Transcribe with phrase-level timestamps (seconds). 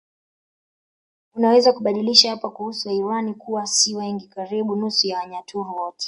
[1.33, 5.97] Unaweza kubadilisha hapa kuhusu Airwana kuwa si wengi karibu nusu ya Wanyaturu wote